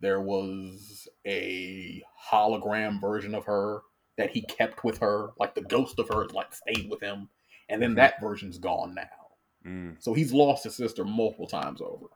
There 0.00 0.20
was 0.22 1.06
a 1.26 2.02
hologram 2.30 2.98
version 3.00 3.34
of 3.34 3.44
her 3.44 3.82
that 4.16 4.30
he 4.30 4.40
kept 4.42 4.84
with 4.84 4.98
her, 4.98 5.30
like 5.38 5.54
the 5.54 5.60
ghost 5.60 5.98
of 5.98 6.08
her, 6.08 6.26
like 6.28 6.54
stayed 6.54 6.88
with 6.88 7.00
him, 7.02 7.28
and 7.68 7.82
then 7.82 7.92
Mhm. 7.92 7.96
that 7.96 8.20
version's 8.22 8.58
gone 8.58 8.94
now. 8.94 9.36
Mm, 9.66 10.02
So 10.02 10.14
he's 10.14 10.32
lost 10.32 10.64
his 10.64 10.76
sister 10.76 11.04
multiple 11.04 11.46
times 11.46 11.80
over. 11.82 12.06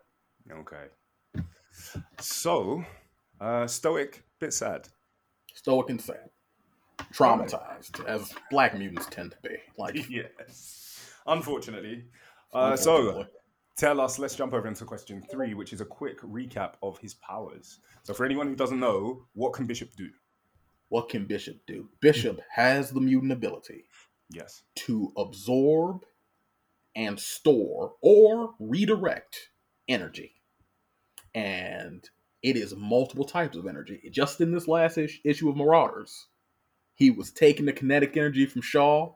okay. 0.50 0.88
So, 2.20 2.84
uh, 3.40 3.66
stoic, 3.66 4.22
bit 4.38 4.52
sad. 4.52 4.88
Stoic 5.54 5.90
and 5.90 6.00
sad. 6.00 6.30
Traumatized, 7.12 8.04
as 8.06 8.32
black 8.50 8.76
mutants 8.78 9.06
tend 9.06 9.32
to 9.32 9.48
be. 9.48 9.56
Like, 9.76 9.96
yes. 10.10 11.12
Unfortunately. 11.26 12.04
Uh, 12.52 12.76
so, 12.76 13.26
tell 13.76 14.00
us, 14.00 14.18
let's 14.18 14.34
jump 14.34 14.52
over 14.52 14.68
into 14.68 14.84
question 14.84 15.22
three, 15.30 15.54
which 15.54 15.72
is 15.72 15.80
a 15.80 15.84
quick 15.86 16.20
recap 16.20 16.74
of 16.82 16.98
his 16.98 17.14
powers. 17.14 17.78
So, 18.02 18.12
for 18.14 18.24
anyone 18.24 18.46
who 18.48 18.56
doesn't 18.56 18.80
know, 18.80 19.24
what 19.34 19.52
can 19.52 19.66
Bishop 19.66 19.94
do? 19.96 20.08
what 20.88 21.08
can 21.08 21.24
Bishop 21.24 21.56
do? 21.66 21.88
Bishop 22.00 22.38
has 22.50 22.90
the 22.90 23.00
mutant 23.00 23.32
ability 23.32 23.86
Yes. 24.30 24.62
to 24.74 25.10
absorb 25.16 26.04
and 26.94 27.18
store 27.18 27.94
or 28.02 28.54
redirect 28.58 29.48
energy. 29.88 30.34
And 31.34 32.08
it 32.42 32.56
is 32.56 32.74
multiple 32.74 33.24
types 33.24 33.56
of 33.56 33.66
energy. 33.66 34.00
Just 34.10 34.40
in 34.40 34.52
this 34.52 34.68
last 34.68 34.98
ish- 34.98 35.20
issue 35.24 35.48
of 35.48 35.56
Marauders, 35.56 36.26
he 36.94 37.10
was 37.10 37.30
taking 37.32 37.66
the 37.66 37.72
kinetic 37.72 38.16
energy 38.16 38.46
from 38.46 38.62
Shaw, 38.62 39.14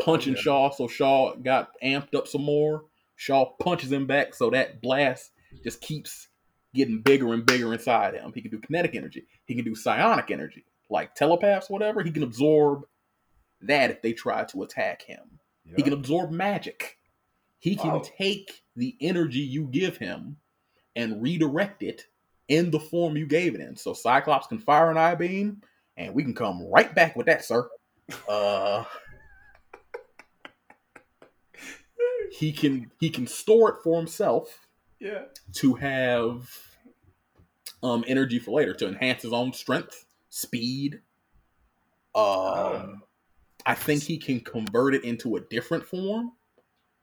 punching 0.00 0.34
Yeah. 0.34 0.40
Shaw, 0.40 0.70
so 0.70 0.88
Shaw 0.88 1.34
got 1.36 1.70
amped 1.82 2.14
up 2.14 2.26
some 2.26 2.42
more. 2.44 2.86
Shaw 3.16 3.52
punches 3.60 3.92
him 3.92 4.06
back, 4.06 4.34
so 4.34 4.50
that 4.50 4.80
blast 4.82 5.30
just 5.62 5.80
keeps 5.80 6.28
getting 6.74 7.02
bigger 7.02 7.32
and 7.34 7.44
bigger 7.46 7.72
inside 7.72 8.14
him. 8.14 8.32
He 8.34 8.40
can 8.40 8.50
do 8.50 8.58
kinetic 8.58 8.94
energy. 8.94 9.26
He 9.44 9.54
can 9.54 9.64
do 9.64 9.74
psionic 9.74 10.30
energy, 10.30 10.64
like 10.90 11.14
telepaths, 11.14 11.68
whatever. 11.70 12.02
He 12.02 12.10
can 12.10 12.22
absorb 12.22 12.84
that 13.60 13.90
if 13.90 14.02
they 14.02 14.12
try 14.12 14.44
to 14.44 14.62
attack 14.62 15.02
him. 15.02 15.38
He 15.76 15.82
can 15.82 15.92
absorb 15.92 16.30
magic. 16.32 16.98
He 17.60 17.76
can 17.76 17.92
Wow. 17.92 18.02
take 18.18 18.62
the 18.74 18.96
energy 19.00 19.38
you 19.38 19.66
give 19.68 19.98
him 19.98 20.38
and 20.96 21.22
redirect 21.22 21.82
it 21.82 22.06
in 22.48 22.70
the 22.70 22.80
form 22.80 23.16
you 23.16 23.26
gave 23.26 23.54
it 23.54 23.60
in. 23.60 23.76
So 23.76 23.92
Cyclops 23.94 24.46
can 24.46 24.58
fire 24.58 24.90
an 24.90 24.96
eye 24.98 25.14
beam, 25.14 25.62
and 25.96 26.14
we 26.14 26.22
can 26.22 26.34
come 26.34 26.66
right 26.70 26.94
back 26.94 27.16
with 27.16 27.26
that, 27.26 27.44
sir. 27.44 27.68
Uh, 28.28 28.84
he 32.30 32.52
can 32.52 32.90
he 33.00 33.10
can 33.10 33.26
store 33.26 33.70
it 33.70 33.76
for 33.82 33.98
himself 33.98 34.66
Yeah. 34.98 35.24
to 35.54 35.74
have 35.74 36.48
um 37.82 38.04
energy 38.06 38.38
for 38.38 38.52
later 38.52 38.74
to 38.74 38.88
enhance 38.88 39.22
his 39.22 39.32
own 39.32 39.52
strength, 39.52 40.06
speed. 40.30 41.00
Um, 42.14 42.22
Oh. 42.24 42.94
I 43.64 43.74
think 43.74 44.02
he 44.02 44.18
can 44.18 44.40
convert 44.40 44.94
it 44.94 45.04
into 45.04 45.36
a 45.36 45.40
different 45.40 45.86
form. 45.86 46.32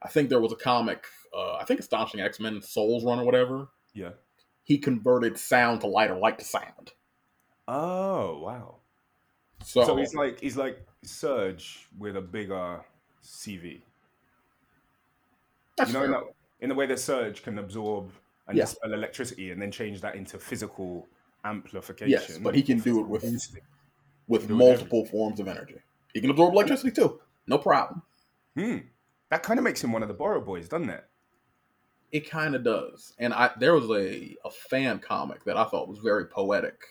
I 0.01 0.10
think 0.10 0.29
there 0.29 0.41
was 0.41 0.51
a 0.51 0.58
comic, 0.58 1.05
uh, 1.34 1.55
I 1.55 1.63
think 1.65 1.79
Astonishing 1.79 2.19
X 2.19 2.39
Men 2.39 2.62
Souls 2.62 3.03
Run 3.05 3.19
or 3.19 3.24
whatever. 3.25 3.69
Yeah. 4.00 4.12
He 4.63 4.77
converted 4.77 5.38
sound 5.38 5.82
to 5.82 5.88
light 5.88 6.12
or 6.12 6.18
light 6.20 6.39
to 6.39 6.46
sound. 6.46 6.94
Oh, 7.68 8.39
wow. 8.39 8.75
So, 9.63 9.84
So 9.84 9.96
he's 9.98 10.13
like 10.15 10.39
he's 10.39 10.56
like 10.58 10.86
Surge 11.03 11.88
with 11.98 12.15
a 12.15 12.22
bigger 12.22 12.82
CV. 13.24 13.82
that's 15.77 15.91
you 15.91 15.98
know, 16.00 16.06
in, 16.06 16.12
that, 16.12 16.24
in 16.62 16.70
the 16.70 16.75
way 16.75 16.86
that 16.86 17.00
Surge 17.00 17.41
can 17.44 17.58
absorb 17.60 18.12
and 18.48 18.58
Yeah. 18.58 18.65
dispel 18.65 18.94
electricity 18.94 19.51
and 19.51 19.62
then 19.62 19.72
change 19.72 20.01
that 20.01 20.15
into 20.15 20.38
physical 20.39 21.08
amplification. 21.46 22.10
Yes, 22.12 22.38
but 22.38 22.56
he 22.56 22.62
can 22.63 22.79
do 22.79 23.00
it 23.00 23.08
with- 23.08 23.24
with 24.27 24.50
multiple 24.50 25.06
forms 25.06 25.39
of 25.39 25.48
energy. 25.48 25.82
He 26.13 26.22
can 26.22 26.29
absorb 26.29 26.53
electricity 26.53 26.91
too. 26.91 27.20
No 27.48 27.58
problem. 27.58 28.01
Hmm. 28.56 28.77
That 29.29 29.44
kind 29.44 29.60
of 29.60 29.63
makes 29.63 29.84
him 29.84 29.91
one 29.91 30.01
of 30.03 30.08
the 30.08 30.13
Borrow 30.13 30.41
Boys, 30.41 30.68
doesn't 30.70 30.89
it? 30.89 31.09
It 32.12 32.30
kind 32.30 32.56
of 32.56 32.63
does. 32.63 33.13
And 33.20 33.34
I 33.34 33.51
there 33.60 33.74
was 33.75 33.89
a, 33.89 34.36
a 34.46 34.50
fan 34.50 35.00
comic 35.00 35.44
that 35.46 35.58
I 35.58 35.66
thought 35.66 35.88
was 35.88 36.00
very 36.00 36.25
poetic 36.25 36.82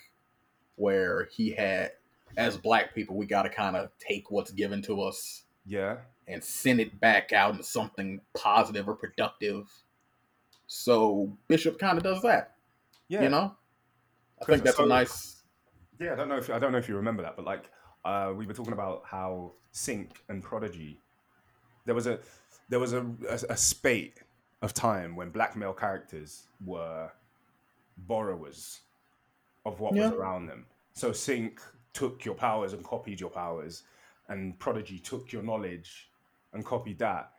where 0.76 1.28
he 1.32 1.50
had 1.50 1.92
as 2.36 2.56
black 2.56 2.94
people 2.94 3.16
we 3.16 3.26
got 3.26 3.42
to 3.42 3.48
kind 3.48 3.74
of 3.74 3.90
take 3.98 4.30
what's 4.30 4.52
given 4.52 4.80
to 4.82 5.02
us 5.02 5.42
Yeah. 5.66 5.96
and 6.28 6.42
send 6.44 6.78
it 6.78 7.00
back 7.00 7.32
out 7.32 7.50
into 7.52 7.64
something 7.64 8.20
positive 8.36 8.88
or 8.88 8.94
productive. 8.94 9.68
So 10.68 11.36
Bishop 11.48 11.78
kind 11.78 11.96
of 11.98 12.04
does 12.04 12.22
that, 12.22 12.54
Yeah. 13.08 13.22
you 13.22 13.28
know? 13.30 13.56
I 14.40 14.44
think 14.44 14.62
that's 14.62 14.76
so- 14.76 14.84
a 14.84 14.86
nice 14.88 15.42
Yeah, 15.98 16.12
I 16.12 16.16
don't 16.16 16.28
know 16.28 16.36
if 16.36 16.48
I 16.48 16.60
don't 16.60 16.70
know 16.70 16.78
if 16.78 16.88
you 16.88 16.94
remember 16.96 17.22
that, 17.24 17.34
but 17.34 17.44
like 17.44 17.64
uh, 18.04 18.32
we 18.36 18.46
were 18.46 18.54
talking 18.54 18.72
about 18.72 19.02
how 19.04 19.52
Synch 19.74 20.12
and 20.28 20.42
Prodigy, 20.42 21.00
there 21.86 21.94
was 21.94 22.06
a 22.06 22.20
there 22.68 22.78
was 22.78 22.92
a, 22.92 23.00
a, 23.28 23.40
a 23.50 23.56
spate 23.56 24.22
of 24.62 24.74
time 24.74 25.14
when 25.16 25.30
black 25.30 25.56
male 25.56 25.72
characters 25.72 26.48
were 26.64 27.10
borrowers 27.96 28.80
of 29.64 29.80
what 29.80 29.94
Yeah. 29.94 30.10
was 30.10 30.12
around 30.18 30.46
them. 30.46 30.66
So 30.94 31.10
Synch 31.10 31.58
took 31.92 32.24
your 32.24 32.34
powers 32.34 32.72
and 32.72 32.84
copied 32.84 33.20
your 33.20 33.30
powers, 33.30 33.84
and 34.28 34.58
Prodigy 34.58 34.98
took 34.98 35.32
your 35.32 35.42
knowledge 35.42 36.10
and 36.52 36.64
copied 36.64 36.98
that. 36.98 37.32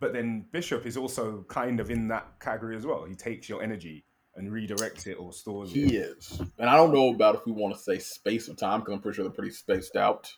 But 0.00 0.12
then 0.12 0.46
Bishop 0.50 0.86
is 0.86 0.96
also 0.96 1.42
kind 1.48 1.80
of 1.80 1.90
in 1.90 2.08
that 2.08 2.40
category 2.40 2.76
as 2.76 2.86
well. 2.86 3.04
He 3.04 3.14
takes 3.14 3.48
your 3.48 3.62
energy 3.62 4.04
and 4.36 4.50
redirects 4.50 5.06
it 5.06 5.14
or 5.14 5.32
stores 5.32 5.70
it. 5.70 5.74
he 5.74 5.96
is. 5.96 6.40
And 6.58 6.70
I 6.70 6.76
don't 6.76 6.92
know 6.94 7.10
about 7.10 7.34
if 7.34 7.46
we 7.46 7.52
want 7.52 7.74
to 7.74 7.80
say 7.80 7.98
space 7.98 8.48
and 8.48 8.56
time 8.56 8.80
because 8.80 8.94
I'm 8.94 9.00
pretty 9.02 9.16
sure 9.16 9.24
they're 9.24 9.32
pretty 9.32 9.52
spaced 9.52 9.96
out. 9.96 10.32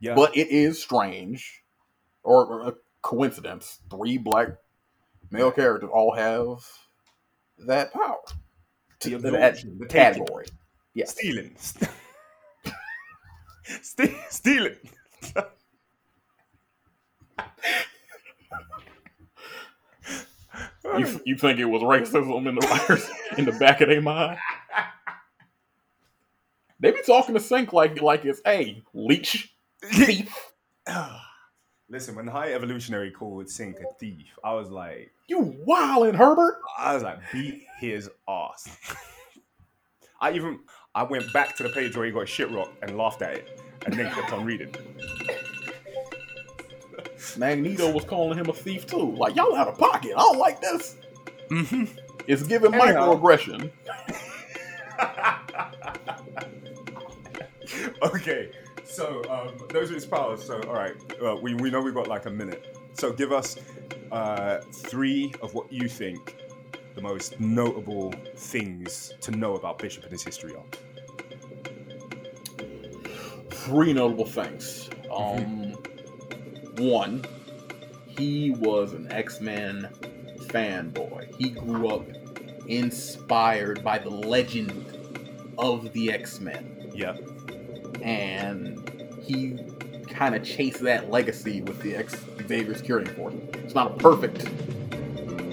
Yeah. 0.00 0.14
But 0.14 0.36
it 0.36 0.48
is 0.48 0.80
strange 0.80 1.64
or, 2.22 2.44
or 2.46 2.68
a 2.68 2.74
coincidence. 3.02 3.80
Three 3.90 4.18
black 4.18 4.50
male 5.30 5.50
characters 5.50 5.90
all 5.92 6.14
have 6.14 6.64
that 7.66 7.92
power. 7.92 8.16
The 9.00 9.10
To 9.10 9.18
that 9.18 9.34
absorption, 9.34 9.78
the 9.78 9.86
category. 9.86 10.46
Yes. 10.94 11.12
stealing, 11.12 11.54
Ste- 13.82 14.16
stealing. 14.30 14.76
You, 20.84 21.20
you 21.26 21.36
think 21.36 21.58
it 21.60 21.66
was 21.66 21.82
racism 21.82 22.48
in 22.48 22.54
the 22.54 22.66
writers 22.66 23.08
in 23.36 23.44
the 23.44 23.52
back 23.52 23.80
of 23.82 23.88
their 23.88 24.00
mind? 24.00 24.38
They 26.80 26.92
be 26.92 27.02
talking 27.06 27.34
to 27.34 27.40
Synch 27.40 27.72
like 27.72 28.00
like 28.00 28.24
it's 28.24 28.40
hey 28.44 28.82
leech 28.94 29.54
thief. 29.84 30.34
Ah. 30.90 31.27
Listen, 31.90 32.14
when 32.14 32.26
the 32.26 32.32
High 32.32 32.52
Evolutionary 32.52 33.10
called 33.10 33.46
Synch 33.46 33.80
a 33.80 33.94
thief, 33.98 34.26
I 34.44 34.52
was 34.52 34.68
like, 34.70 35.10
You 35.26 35.56
wildin' 35.66 36.14
Herbert. 36.14 36.60
I 36.78 36.92
was 36.94 37.02
like, 37.02 37.18
beat 37.32 37.64
his 37.78 38.10
ass. 38.28 38.68
I 40.20 40.32
even 40.32 40.60
I 40.94 41.04
went 41.04 41.32
back 41.32 41.56
to 41.56 41.62
the 41.62 41.70
page 41.70 41.96
where 41.96 42.04
he 42.04 42.12
got 42.12 42.28
shit 42.28 42.50
rocked 42.50 42.82
and 42.82 42.98
laughed 42.98 43.22
at 43.22 43.36
it, 43.36 43.60
and 43.86 43.94
then 43.94 44.12
kept 44.12 44.32
on 44.32 44.44
reading. 44.44 44.74
Magneto 47.36 47.90
was 47.92 48.04
calling 48.04 48.36
him 48.36 48.48
a 48.48 48.52
thief 48.52 48.86
too. 48.86 49.14
Like 49.16 49.34
y'all 49.36 49.54
out 49.56 49.68
of 49.68 49.78
pocket. 49.78 50.12
I 50.16 50.20
don't 50.20 50.38
like 50.38 50.60
this. 50.60 50.96
Mm-hmm. 51.50 51.84
It's 52.26 52.42
giving 52.42 52.74
Anyhow. 52.74 53.14
microaggression. 53.14 53.70
okay, 58.02 58.50
so 58.88 59.22
um, 59.30 59.54
those 59.68 59.90
are 59.90 59.94
his 59.94 60.06
powers. 60.06 60.44
So, 60.44 60.60
all 60.62 60.74
right, 60.74 60.94
uh, 61.22 61.36
we, 61.40 61.54
we 61.54 61.70
know 61.70 61.80
we've 61.80 61.94
got 61.94 62.08
like 62.08 62.26
a 62.26 62.30
minute. 62.30 62.76
So, 62.94 63.12
give 63.12 63.32
us 63.32 63.56
uh, 64.10 64.58
three 64.72 65.32
of 65.42 65.54
what 65.54 65.72
you 65.72 65.88
think 65.88 66.36
the 66.94 67.02
most 67.02 67.38
notable 67.38 68.12
things 68.34 69.14
to 69.20 69.30
know 69.30 69.54
about 69.54 69.78
Bishop 69.78 70.02
and 70.02 70.10
his 70.10 70.24
history 70.24 70.54
are. 70.56 70.64
Three 73.50 73.92
notable 73.92 74.26
things. 74.26 74.90
Um, 75.14 75.76
one, 76.78 77.24
he 78.06 78.50
was 78.50 78.94
an 78.94 79.12
X 79.12 79.40
Men 79.40 79.88
fanboy. 80.46 81.36
He 81.36 81.50
grew 81.50 81.88
up 81.88 82.08
inspired 82.66 83.84
by 83.84 83.98
the 83.98 84.10
legend 84.10 85.52
of 85.58 85.92
the 85.92 86.10
X 86.10 86.40
Men. 86.40 86.90
Yeah. 86.94 87.16
And 88.02 88.90
he 89.22 89.58
kind 90.08 90.34
of 90.34 90.42
chased 90.44 90.80
that 90.80 91.10
legacy 91.10 91.62
with 91.62 91.80
the 91.82 91.94
X 91.96 92.16
Xavier 92.46 92.74
Security 92.74 93.10
Force. 93.12 93.34
It's 93.54 93.74
not 93.74 93.92
a 93.92 93.94
perfect 93.96 94.46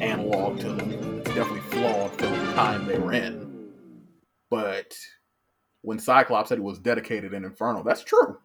analog 0.02 0.60
to 0.62 0.72
them. 0.74 0.92
It's 1.20 1.34
definitely 1.34 1.62
flawed 1.62 2.12
for 2.12 2.26
the 2.28 2.36
time 2.54 2.86
they 2.88 2.98
were 2.98 3.14
in. 3.14 3.72
But 4.50 4.96
when 5.82 6.00
Cyclops 6.00 6.50
said 6.50 6.58
he 6.58 6.64
was 6.64 6.80
dedicated 6.80 7.34
in 7.34 7.44
Inferno, 7.46 7.84
that's 7.84 8.04
true. 8.04 8.38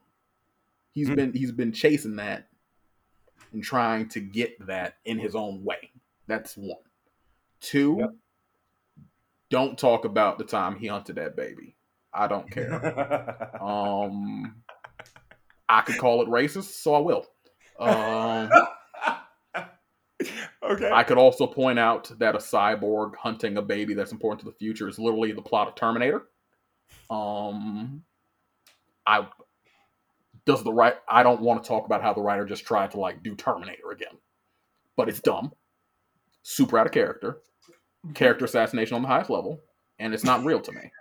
He's 0.93 1.09
Hmm. 1.09 1.15
been 1.15 1.33
he's 1.33 1.53
been 1.53 1.73
chasing 1.73 2.17
that 2.17 2.49
and 3.53 3.63
trying 3.63 4.09
to 4.11 4.21
get 4.21 4.67
that 4.67 4.97
in 5.05 5.19
his 5.19 5.35
own 5.35 5.65
way. 5.65 5.91
That's 6.27 6.57
one. 6.57 6.79
Two, 7.61 7.97
Yep. 7.99 8.11
don't 9.51 9.79
talk 9.79 10.05
about 10.05 10.39
the 10.39 10.45
time 10.45 10.77
he 10.77 10.87
hunted 10.87 11.17
that 11.17 11.37
baby. 11.37 11.77
I 12.13 12.27
don't 12.27 12.51
care. 12.51 13.63
Um, 13.63 14.57
I 15.69 15.83
could 15.83 15.99
call 15.99 16.23
it 16.23 16.29
racist, 16.29 16.81
so 16.83 16.95
I 16.95 16.99
will. 16.99 17.27
Um, 17.79 18.51
Okay. 20.63 20.91
I 20.91 21.03
could 21.03 21.19
also 21.19 21.47
point 21.47 21.79
out 21.79 22.13
that 22.19 22.35
a 22.35 22.39
cyborg 22.39 23.17
hunting 23.17 23.57
a 23.57 23.63
baby 23.63 23.95
that's 23.95 24.13
important 24.13 24.41
to 24.41 24.47
the 24.47 24.57
future 24.57 24.89
is 24.89 24.99
literally 24.99 25.33
the 25.33 25.43
plot 25.43 25.69
of 25.69 25.75
Terminator. 25.75 26.27
Um, 27.09 28.05
I 29.07 29.27
does 30.45 30.63
the 30.63 30.73
right. 30.73 30.95
I 31.09 31.23
don't 31.23 31.41
want 31.41 31.63
to 31.63 31.69
talk 31.69 31.87
about 31.87 32.03
how 32.03 32.13
the 32.13 32.21
writer 32.21 32.45
just 32.45 32.65
tried 32.65 32.91
to 32.93 33.01
like 33.01 33.23
do 33.23 33.35
Terminator 33.35 33.91
again, 33.91 34.17
but 34.97 35.09
it's 35.09 35.21
dumb, 35.21 35.53
super 36.43 36.79
out 36.79 36.87
of 36.87 36.93
character, 36.93 37.39
character 38.15 38.45
assassination 38.45 38.95
on 38.95 39.03
the 39.03 39.09
highest 39.09 39.31
level, 39.31 39.61
and 39.99 40.13
it's 40.13 40.25
not 40.25 40.45
real 40.45 40.61
to 40.61 40.73
me. 40.73 40.93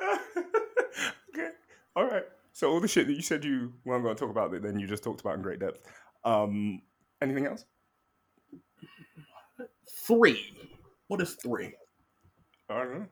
okay. 1.30 1.48
All 1.94 2.04
right. 2.04 2.24
So 2.52 2.70
all 2.70 2.80
the 2.80 2.88
shit 2.88 3.06
that 3.06 3.12
you 3.14 3.22
said 3.22 3.44
you 3.44 3.72
weren't 3.84 4.02
going 4.02 4.16
to 4.16 4.20
talk 4.20 4.30
about, 4.30 4.50
that 4.52 4.62
then 4.62 4.78
you 4.78 4.86
just 4.86 5.04
talked 5.04 5.20
about 5.20 5.36
in 5.36 5.42
great 5.42 5.60
depth. 5.60 5.80
Um, 6.24 6.80
anything 7.20 7.46
else? 7.46 7.64
Three. 9.90 10.56
What 11.08 11.20
is 11.20 11.34
three? 11.34 11.74
I 12.70 12.78
don't 12.78 12.98
know. 12.98 13.06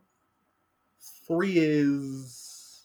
Three 1.26 1.58
is. 1.58 2.82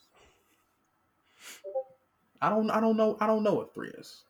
I 2.42 2.50
don't. 2.50 2.70
I 2.70 2.80
don't 2.80 2.98
know. 2.98 3.18
I 3.20 3.28
don't 3.28 3.44
know 3.44 3.54
what 3.54 3.74
three 3.74 3.90
is. 3.90 4.24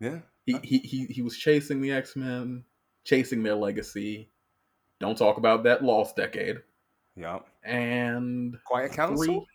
Yeah. 0.00 0.18
He 0.46 0.58
he 0.62 0.78
he, 0.78 1.06
he 1.06 1.22
was 1.22 1.36
chasing 1.36 1.80
the 1.80 1.92
X 1.92 2.16
Men, 2.16 2.64
chasing 3.04 3.42
their 3.42 3.54
legacy. 3.54 4.30
Don't 5.00 5.16
talk 5.18 5.36
about 5.36 5.64
that 5.64 5.84
lost 5.84 6.16
decade. 6.16 6.58
Yeah. 7.18 7.40
And 7.64 8.56
Quiet 8.64 8.92
Council. 8.92 9.24
three. 9.24 9.46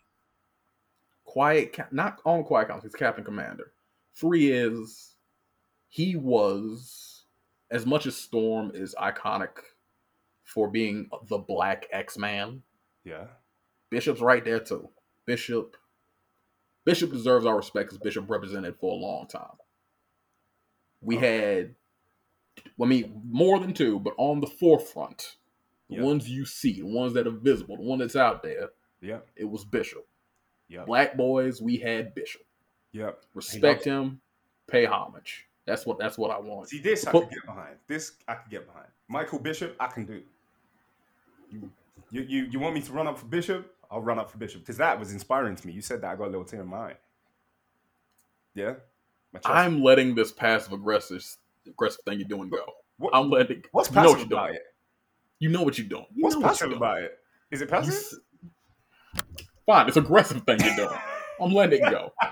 Quiet, 1.24 1.76
not 1.90 2.20
on 2.24 2.44
Quiet 2.44 2.68
Council. 2.68 2.88
He's 2.88 2.94
Captain 2.94 3.24
Commander. 3.24 3.72
Three 4.14 4.50
is 4.52 5.14
he 5.88 6.14
was 6.16 7.24
as 7.70 7.86
much 7.86 8.06
as 8.06 8.14
Storm 8.16 8.70
is 8.74 8.94
iconic 9.00 9.50
for 10.44 10.68
being 10.68 11.08
the 11.28 11.38
Black 11.38 11.86
X 11.90 12.18
Man. 12.18 12.62
Yeah. 13.04 13.26
Bishop's 13.90 14.20
right 14.20 14.44
there 14.44 14.60
too. 14.60 14.90
Bishop 15.26 15.76
Bishop 16.84 17.10
deserves 17.10 17.46
our 17.46 17.56
respect 17.56 17.88
because 17.88 17.98
Bishop 17.98 18.28
represented 18.28 18.76
for 18.78 18.92
a 18.92 18.96
long 18.96 19.26
time. 19.26 19.56
We 21.00 21.16
Oh. 21.16 21.20
had 21.20 21.74
I 22.80 22.84
mean 22.84 23.22
more 23.28 23.58
than 23.58 23.72
two, 23.72 23.98
but 23.98 24.14
on 24.18 24.40
the 24.40 24.46
forefront, 24.46 25.36
the 25.88 25.96
Yeah. 25.96 26.02
ones 26.02 26.28
you 26.28 26.44
see, 26.44 26.80
the 26.80 26.86
ones 26.86 27.12
that 27.14 27.26
are 27.26 27.30
visible, 27.30 27.76
the 27.76 27.82
one 27.82 27.98
that's 27.98 28.16
out 28.16 28.42
there, 28.42 28.70
Yeah. 29.00 29.20
it 29.36 29.44
was 29.44 29.64
Bishop. 29.64 30.06
Yeah. 30.68 30.84
Black 30.84 31.16
boys, 31.16 31.60
we 31.60 31.76
had 31.76 32.14
Bishop. 32.14 32.42
Yeah. 32.92 33.12
Respect 33.34 33.84
him, 33.84 34.20
pay 34.66 34.84
homage. 34.86 35.46
That's 35.66 35.84
what 35.86 35.98
that's 35.98 36.16
what 36.18 36.30
I 36.30 36.38
want. 36.38 36.68
See, 36.68 36.78
this 36.80 37.06
I 37.06 37.12
can 37.12 37.20
get 37.28 37.44
behind. 37.46 37.76
This 37.86 38.12
I 38.28 38.34
can 38.34 38.50
get 38.50 38.66
behind. 38.66 38.86
Michael 39.08 39.38
Bishop, 39.38 39.76
I 39.80 39.86
can 39.88 40.04
do. 40.04 40.22
You, 41.50 41.70
you, 42.10 42.22
you, 42.22 42.44
you 42.46 42.58
want 42.60 42.74
me 42.74 42.82
to 42.82 42.92
run 42.92 43.06
up 43.06 43.18
for 43.18 43.26
Bishop? 43.26 43.70
I'll 43.90 44.00
run 44.02 44.18
up 44.18 44.30
for 44.30 44.38
Bishop 44.38 44.60
because 44.62 44.76
that 44.78 44.98
was 44.98 45.12
inspiring 45.12 45.56
to 45.56 45.66
me. 45.66 45.72
You 45.72 45.82
said 45.82 46.00
that 46.02 46.10
I 46.10 46.16
got 46.16 46.24
a 46.24 46.30
little 46.30 46.44
tear 46.44 46.60
in 46.62 46.66
my 46.68 46.76
eye. 46.78 46.96
Yeah. 48.54 48.74
My 49.32 49.40
I'm 49.44 49.82
letting 49.82 50.14
this 50.14 50.32
passive 50.32 50.72
aggressive 50.72 51.24
aggressive 51.66 52.00
thing 52.04 52.18
you're 52.20 52.28
doing 52.28 52.48
go. 52.48 52.64
What- 52.98 53.14
I'm 53.14 53.30
letting 53.30 53.64
what's 53.72 53.90
you 53.90 53.96
know 53.96 54.02
what 54.02 54.14
passive 54.14 54.30
you're 54.30 54.38
about 54.38 54.46
doing. 54.48 54.56
it? 54.56 54.73
You 55.38 55.48
know 55.50 55.62
what 55.62 55.78
you're 55.78 55.86
doing. 55.88 56.06
You 56.14 56.24
What's 56.24 56.36
know 56.36 56.42
what 56.42 56.62
about 56.76 57.02
it? 57.02 57.18
Is 57.50 57.62
it 57.62 57.70
passive? 57.70 58.18
Fine, 59.66 59.88
it's 59.88 59.96
aggressive 59.96 60.42
thing 60.42 60.58
you're 60.60 60.76
doing. 60.76 60.98
I'm 61.40 61.52
letting 61.52 61.82
it 61.82 61.90
go. 61.90 62.12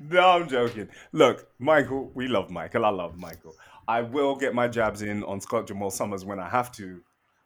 no, 0.00 0.30
I'm 0.30 0.48
joking. 0.48 0.88
Look, 1.12 1.48
Michael, 1.58 2.10
we 2.14 2.28
love 2.28 2.50
Michael. 2.50 2.84
I 2.84 2.90
love 2.90 3.16
Michael. 3.18 3.54
I 3.88 4.02
will 4.02 4.36
get 4.36 4.54
my 4.54 4.68
jabs 4.68 5.02
in 5.02 5.22
on 5.24 5.40
Scott 5.40 5.66
Jamal 5.68 5.90
Summers 5.90 6.24
when 6.24 6.38
I 6.40 6.48
have 6.48 6.72
to. 6.72 7.00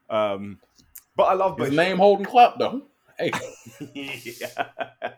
Um, 0.09 0.59
but 1.17 1.25
I 1.25 1.35
love 1.35 1.59
His 1.59 1.71
Bishop. 1.71 1.77
name 1.77 1.99
holding 1.99 2.27
clap 2.27 2.59
though. 2.59 2.83
Hey, 3.19 3.31
yeah. 3.95 4.67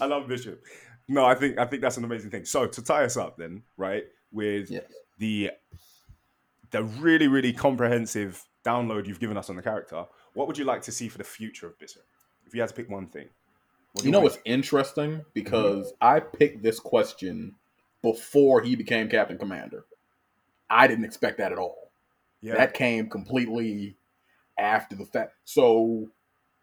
I 0.00 0.06
love 0.06 0.26
Bishop. 0.28 0.62
No, 1.08 1.24
I 1.24 1.34
think 1.34 1.58
I 1.58 1.66
think 1.66 1.82
that's 1.82 1.96
an 1.98 2.04
amazing 2.04 2.30
thing. 2.30 2.44
So 2.46 2.66
to 2.66 2.82
tie 2.82 3.04
us 3.04 3.16
up 3.16 3.36
then, 3.36 3.62
right, 3.76 4.04
with 4.32 4.70
Yes. 4.70 4.84
the 5.18 5.50
the 6.72 6.82
really, 6.82 7.28
really 7.28 7.52
comprehensive 7.52 8.44
download 8.64 9.06
you've 9.06 9.20
given 9.20 9.36
us 9.36 9.48
on 9.48 9.56
the 9.56 9.62
character, 9.62 10.06
what 10.34 10.46
would 10.46 10.58
you 10.58 10.64
like 10.64 10.82
to 10.82 10.92
see 10.92 11.08
for 11.08 11.18
the 11.18 11.24
future 11.24 11.66
of 11.66 11.78
Bishop? 11.78 12.02
If 12.46 12.54
you 12.54 12.60
had 12.60 12.68
to 12.70 12.74
pick 12.74 12.90
one 12.90 13.06
thing. 13.06 13.28
Do 13.96 14.06
you 14.06 14.10
know 14.10 14.20
what's 14.20 14.38
interesting 14.44 15.24
because 15.34 15.88
mm-hmm. 15.88 16.04
I 16.04 16.20
picked 16.20 16.62
this 16.62 16.80
question 16.80 17.54
before 18.02 18.62
he 18.62 18.74
became 18.74 19.08
Captain 19.08 19.38
Commander. 19.38 19.84
I 20.68 20.86
didn't 20.86 21.04
expect 21.04 21.38
that 21.38 21.52
at 21.52 21.58
all. 21.58 21.90
yeah. 22.40 22.54
That 22.54 22.74
came 22.74 23.08
completely 23.08 23.96
after 24.58 24.96
the 24.96 25.04
fact. 25.04 25.34
So 25.44 26.08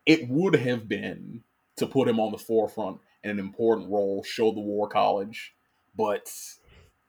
it 0.06 0.28
would 0.28 0.56
have 0.56 0.88
been 0.88 1.44
to 1.78 1.86
put 1.86 2.08
him 2.08 2.20
on 2.20 2.32
the 2.32 2.38
forefront 2.38 3.00
in 3.24 3.32
an 3.32 3.40
important 3.40 3.90
role, 3.90 4.24
show 4.24 4.52
the 4.52 4.60
War 4.60 4.90
College, 4.90 5.54
but 5.96 6.32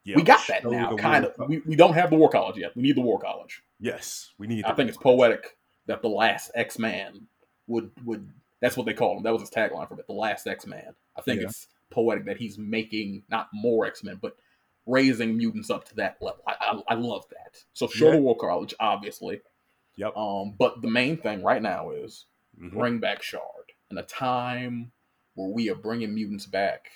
Yeah, 0.04 0.16
we 0.16 0.22
got 0.22 0.46
that 0.48 0.64
now. 0.64 0.96
Kind 0.96 1.26
of. 1.26 1.48
We, 1.48 1.58
we 1.66 1.76
don't 1.76 1.92
have 1.94 2.10
the 2.10 2.16
War 2.16 2.30
College 2.30 2.56
yet. 2.56 2.74
We 2.74 2.82
need 2.82 2.96
the 2.96 3.02
War 3.02 3.18
College. 3.18 3.62
Yes, 3.78 4.32
we 4.38 4.46
need 4.46 4.64
I 4.64 4.72
think 4.74 4.88
it's 4.88 4.98
poetic 4.98 5.56
that 5.86 6.02
the 6.02 6.08
last 6.08 6.50
X 6.54 6.78
Man 6.78 7.26
would 7.66 7.90
would. 8.04 8.28
That's 8.60 8.76
what 8.76 8.86
they 8.86 8.94
call 8.94 9.16
him. 9.16 9.22
That 9.22 9.32
was 9.32 9.42
his 9.42 9.50
tagline 9.50 9.88
for 9.88 9.98
it. 9.98 10.06
The 10.06 10.12
last 10.12 10.46
X 10.46 10.66
Man. 10.66 10.94
I 11.16 11.22
think 11.22 11.40
Yeah. 11.40 11.48
it's 11.48 11.66
poetic 11.90 12.24
that 12.26 12.36
he's 12.38 12.56
making 12.58 13.24
not 13.28 13.48
more 13.52 13.86
X 13.86 14.02
Men, 14.04 14.18
but 14.20 14.36
raising 14.86 15.36
mutants 15.36 15.70
up 15.70 15.84
to 15.88 15.96
that 15.96 16.16
level. 16.20 16.42
I, 16.46 16.54
I, 16.88 16.94
I 16.94 16.94
love 16.94 17.24
that. 17.30 17.62
So 17.74 17.86
show 17.86 18.06
Yeah. 18.06 18.16
the 18.16 18.22
War 18.22 18.36
College, 18.36 18.74
obviously. 18.80 19.40
Yep. 19.96 20.16
Um, 20.16 20.54
but 20.58 20.80
the 20.82 20.88
main 20.90 21.16
thing 21.18 21.42
right 21.42 21.60
now 21.62 21.90
is 21.90 22.24
Mhm. 22.60 22.72
bring 22.72 22.98
back 22.98 23.22
Shard 23.22 23.42
in 23.90 23.98
a 23.98 24.02
time 24.02 24.92
where 25.34 25.48
we 25.48 25.68
are 25.70 25.74
bringing 25.74 26.14
mutants 26.14 26.46
back. 26.46 26.90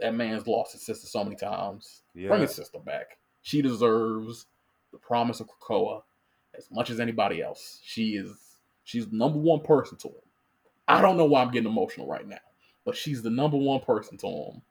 That 0.00 0.14
man's 0.14 0.46
lost 0.46 0.72
his 0.72 0.82
sister 0.82 1.06
so 1.06 1.22
many 1.24 1.36
times. 1.36 2.02
Yeah. 2.14 2.28
Bring 2.28 2.42
his 2.42 2.54
sister 2.54 2.78
back. 2.78 3.18
She 3.42 3.62
deserves 3.62 4.46
the 4.92 4.98
promise 4.98 5.40
of 5.40 5.48
Krakoa 5.48 6.02
as 6.56 6.68
much 6.70 6.90
as 6.90 7.00
anybody 7.00 7.42
else. 7.42 7.80
She 7.82 8.16
is 8.16 8.58
she's 8.84 9.06
the 9.06 9.16
number 9.16 9.38
one 9.38 9.60
person 9.60 9.96
to 9.98 10.08
him. 10.08 10.14
I 10.88 11.00
don't 11.00 11.16
know 11.16 11.24
why 11.24 11.42
I'm 11.42 11.52
getting 11.52 11.70
emotional 11.70 12.08
right 12.08 12.26
now, 12.26 12.38
but 12.84 12.96
she's 12.96 13.22
the 13.22 13.30
number 13.30 13.56
one 13.56 13.80
person 13.80 14.18
to 14.18 14.26
him. 14.26 14.62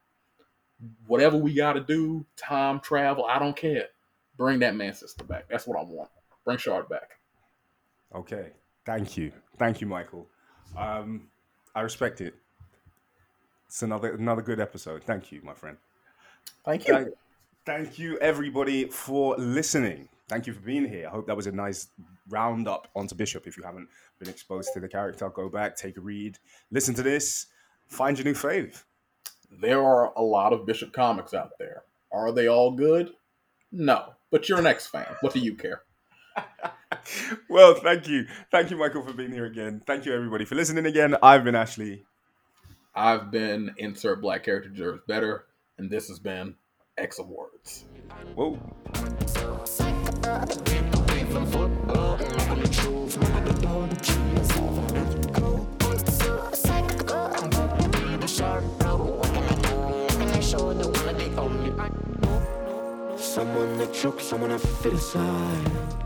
Whatever 1.08 1.38
we 1.38 1.54
got 1.54 1.74
to 1.74 1.82
do, 1.82 2.26
time 2.36 2.80
travel, 2.80 3.26
I 3.26 3.40
don't 3.40 3.56
care. 3.56 3.88
Bring 4.38 4.60
that 4.60 4.76
man's 4.76 5.00
sister 5.00 5.24
back. 5.24 5.46
That's 5.50 5.68
what 5.68 5.78
I 5.80 5.84
want. 5.84 6.10
Bring 6.46 6.58
Shard 6.58 6.90
back. 6.90 7.20
Okay. 8.16 8.52
Thank 8.86 9.18
you. 9.18 9.32
Thank 9.58 9.82
you, 9.82 9.88
Michael. 9.88 10.28
Um, 10.78 11.28
I 11.76 11.82
respect 11.82 12.22
it. 12.22 12.36
It's 13.70 13.84
another 13.84 14.16
another 14.16 14.42
good 14.42 14.60
episode. 14.60 15.04
Thank 15.04 15.32
you, 15.32 15.42
my 15.44 15.54
friend. 15.54 15.78
Thank 16.66 16.88
you. 16.88 16.94
Thank, 16.96 17.08
thank 17.68 18.00
you, 18.00 18.18
everybody, 18.18 18.86
for 18.86 19.36
listening. 19.38 20.10
Thank 20.28 20.48
you 20.48 20.54
for 20.54 20.62
being 20.62 20.90
here. 20.90 21.08
I 21.08 21.12
hope 21.12 21.28
that 21.28 21.38
was 21.38 21.46
a 21.46 21.52
nice 21.52 21.88
roundup 22.30 22.88
onto 22.96 23.14
Bishop. 23.14 23.46
If 23.46 23.58
you 23.58 23.64
haven't 23.64 23.88
been 24.18 24.28
exposed 24.28 24.72
to 24.74 24.80
the 24.80 24.88
character, 24.88 25.30
go 25.30 25.50
back, 25.50 25.76
take 25.76 25.98
a 25.98 26.02
read, 26.02 26.40
listen 26.72 26.96
to 26.96 27.04
this, 27.04 27.46
find 27.88 28.18
your 28.18 28.26
new 28.26 28.34
fave. 28.34 28.84
there 29.62 29.84
are 29.84 30.14
a 30.16 30.22
lot 30.22 30.52
of 30.52 30.66
Bishop 30.66 30.92
comics 30.92 31.36
out 31.36 31.52
there. 31.60 31.84
Are 32.12 32.32
they 32.32 32.48
all 32.48 32.72
good? 32.72 33.12
No. 33.72 34.14
But 34.32 34.50
you're 34.50 34.58
an 34.58 34.66
X 34.66 34.88
fan. 34.88 35.16
What 35.22 35.34
do 35.34 35.40
you 35.40 35.54
care? 35.54 35.84
well, 37.50 37.76
thank 37.76 38.08
you. 38.08 38.26
Thank 38.50 38.72
you, 38.72 38.78
Michael, 38.78 39.04
for 39.04 39.14
being 39.14 39.32
here 39.32 39.46
again. 39.46 39.84
Thank 39.86 40.08
you, 40.08 40.14
everybody, 40.16 40.46
for 40.46 40.56
listening 40.56 40.88
again. 40.88 41.16
I've 41.22 41.44
been 41.44 41.56
Ashley. 41.56 42.06
I've 42.96 43.32
been 43.32 43.74
insert 43.78 44.22
black 44.22 44.44
character 44.44 44.70
deserves 44.70 45.02
better, 45.08 45.46
and 45.78 45.90
this 45.90 46.08
has 46.08 46.20
been 46.20 46.56
X 46.98 47.20
of 47.20 47.28
Words. 47.28 47.86
Whoa. 48.36 48.60
Someone 63.18 63.78
that 63.78 63.94
chokes, 63.94 64.26
someone 64.26 64.50
that 64.50 64.60
fit 64.60 64.94
aside. 64.94 65.99